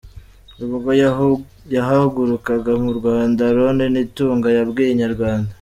Ubwo 0.63 0.91
yahagurukaga 1.75 2.71
mu 2.83 2.91
Rwanda 2.97 3.41
Aaron 3.49 3.77
Nitunga 3.93 4.47
yabwiye 4.57 4.91
Inyarwanda. 4.91 5.49